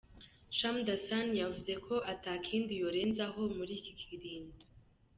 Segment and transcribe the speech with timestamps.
[0.57, 4.57] Shamdasani yavuze ko ata kindi yorenza ho muri iki kiringo.